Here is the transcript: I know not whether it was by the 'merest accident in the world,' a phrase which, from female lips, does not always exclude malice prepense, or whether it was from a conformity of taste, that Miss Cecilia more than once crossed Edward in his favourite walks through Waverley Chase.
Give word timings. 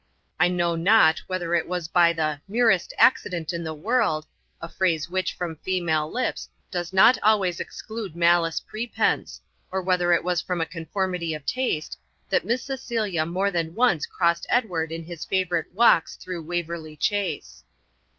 I 0.39 0.47
know 0.47 0.75
not 0.75 1.19
whether 1.27 1.53
it 1.53 1.67
was 1.67 1.87
by 1.87 2.11
the 2.11 2.41
'merest 2.47 2.91
accident 2.97 3.53
in 3.53 3.63
the 3.63 3.75
world,' 3.75 4.25
a 4.59 4.67
phrase 4.67 5.11
which, 5.11 5.35
from 5.35 5.57
female 5.57 6.11
lips, 6.11 6.49
does 6.71 6.91
not 6.91 7.19
always 7.21 7.59
exclude 7.59 8.15
malice 8.15 8.59
prepense, 8.59 9.41
or 9.69 9.79
whether 9.83 10.11
it 10.11 10.23
was 10.23 10.41
from 10.41 10.59
a 10.59 10.65
conformity 10.65 11.35
of 11.35 11.45
taste, 11.45 11.99
that 12.31 12.45
Miss 12.45 12.63
Cecilia 12.63 13.27
more 13.27 13.51
than 13.51 13.75
once 13.75 14.07
crossed 14.07 14.47
Edward 14.49 14.91
in 14.91 15.03
his 15.05 15.23
favourite 15.23 15.71
walks 15.71 16.15
through 16.15 16.41
Waverley 16.45 16.97
Chase. 16.97 17.63